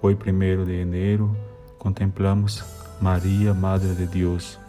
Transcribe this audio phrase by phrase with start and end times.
[0.00, 1.36] Hoy primero de enero
[1.76, 2.64] contemplamos
[3.00, 4.60] María, Madre de Dios,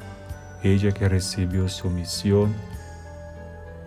[0.63, 2.51] ella que recibió su misión,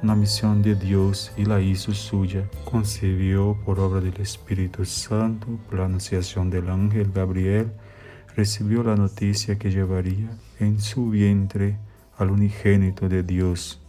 [0.05, 5.81] una misión de Dios y la hizo suya, concibió por obra del Espíritu Santo, por
[5.81, 7.73] la anunciación del ángel Gabriel,
[8.37, 10.31] recibió la noticia que llevaría
[10.61, 11.77] en su vientre
[12.19, 13.81] al unigénito de Dios.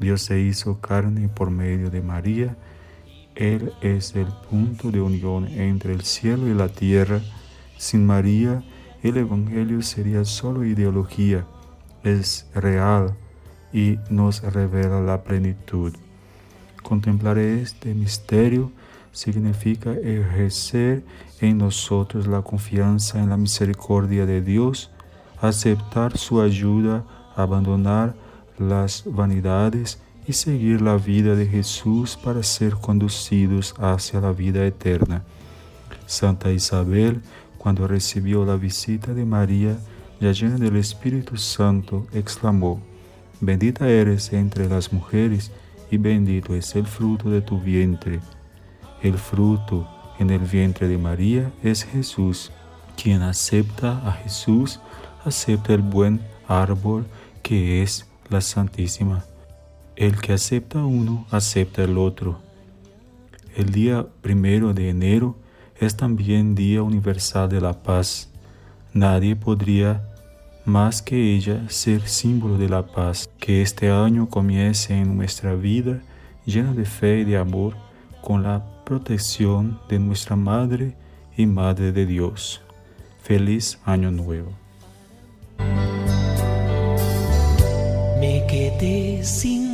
[0.00, 2.56] Dios se hizo carne por medio de María,
[3.34, 7.20] él es el punto de unión entre el cielo y la tierra.
[7.76, 8.62] Sin María,
[9.02, 11.44] el Evangelio sería solo ideología,
[12.02, 13.14] es real
[13.72, 15.92] y nos revela la plenitud.
[16.82, 18.70] Contemplar este misterio
[19.10, 21.02] significa ejercer
[21.40, 24.90] en nosotros la confianza en la misericordia de Dios,
[25.40, 27.04] aceptar su ayuda,
[27.36, 28.14] abandonar
[28.58, 35.22] las vanidades y seguir la vida de Jesús para ser conducidos hacia la vida eterna.
[36.06, 37.20] Santa Isabel,
[37.58, 39.76] cuando recibió la visita de María,
[40.20, 42.80] ya llena del Espíritu Santo, exclamó,
[43.40, 45.50] Bendita eres entre las mujeres
[45.90, 48.20] y bendito es el fruto de tu vientre.
[49.02, 49.86] El fruto
[50.18, 52.52] en el vientre de María es Jesús.
[53.00, 54.80] Quien acepta a Jesús,
[55.24, 57.06] acepta el buen árbol
[57.42, 59.24] que es la Santísima
[59.96, 62.38] el que acepta uno, acepta el otro.
[63.54, 65.36] El día primero de enero
[65.78, 68.30] es también Día Universal de la Paz.
[68.92, 70.02] Nadie podría
[70.64, 73.28] más que ella ser símbolo de la paz.
[73.38, 76.00] Que este año comience en nuestra vida
[76.46, 77.74] llena de fe y de amor
[78.22, 80.96] con la protección de nuestra Madre
[81.36, 82.62] y Madre de Dios.
[83.22, 84.52] Feliz Año Nuevo.
[88.18, 89.73] Me quedé sin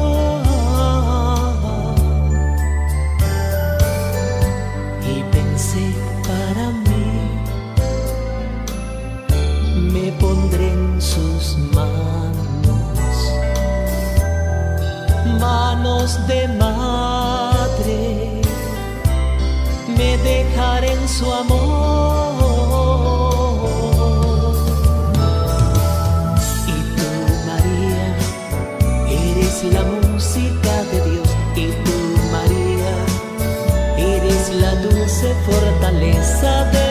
[16.01, 18.41] de madre,
[19.87, 22.01] me dejaré en su amor.
[29.69, 31.97] la música de Dios y tú,
[32.31, 32.93] María,
[33.95, 36.90] eres la dulce fortaleza de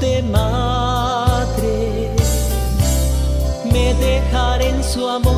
[0.00, 2.10] de madre,
[3.72, 5.30] me dejaré en su amor.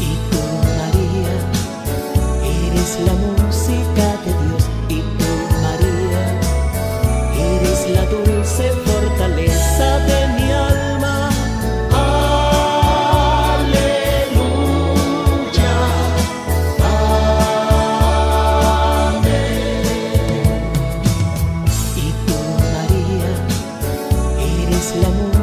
[0.00, 0.42] Y tú,
[0.78, 1.36] María,
[2.42, 4.06] eres la música
[24.80, 25.39] es.